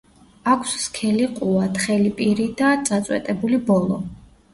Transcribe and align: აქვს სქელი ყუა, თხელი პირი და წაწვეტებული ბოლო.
აქვს 0.51 0.71
სქელი 0.85 1.27
ყუა, 1.35 1.67
თხელი 1.75 2.13
პირი 2.21 2.47
და 2.63 2.71
წაწვეტებული 2.89 3.61
ბოლო. 3.69 4.01